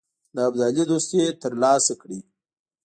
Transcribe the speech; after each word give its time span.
د 0.35 0.37
ابدالي 0.47 0.83
دوستي 0.91 1.21
تر 1.41 1.51
لاسه 1.61 1.93
کړي. 2.01 2.19